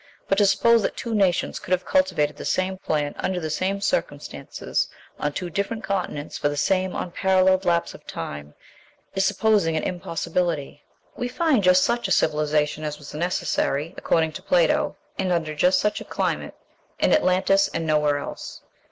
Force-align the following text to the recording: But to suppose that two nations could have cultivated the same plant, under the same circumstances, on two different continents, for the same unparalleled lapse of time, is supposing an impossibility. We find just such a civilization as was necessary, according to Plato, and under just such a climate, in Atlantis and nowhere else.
But 0.27 0.39
to 0.39 0.47
suppose 0.47 0.81
that 0.81 0.97
two 0.97 1.13
nations 1.13 1.59
could 1.59 1.71
have 1.73 1.85
cultivated 1.85 2.35
the 2.35 2.43
same 2.43 2.79
plant, 2.79 3.15
under 3.19 3.39
the 3.39 3.51
same 3.51 3.79
circumstances, 3.81 4.87
on 5.19 5.31
two 5.31 5.51
different 5.51 5.83
continents, 5.83 6.39
for 6.39 6.49
the 6.49 6.57
same 6.57 6.95
unparalleled 6.95 7.65
lapse 7.65 7.93
of 7.93 8.07
time, 8.07 8.55
is 9.13 9.25
supposing 9.25 9.77
an 9.77 9.83
impossibility. 9.83 10.81
We 11.15 11.27
find 11.27 11.61
just 11.61 11.83
such 11.83 12.07
a 12.07 12.11
civilization 12.11 12.83
as 12.83 12.97
was 12.97 13.13
necessary, 13.13 13.93
according 13.95 14.31
to 14.31 14.41
Plato, 14.41 14.97
and 15.19 15.31
under 15.31 15.53
just 15.53 15.79
such 15.79 16.01
a 16.01 16.03
climate, 16.03 16.55
in 16.97 17.13
Atlantis 17.13 17.67
and 17.67 17.85
nowhere 17.85 18.17
else. 18.17 18.61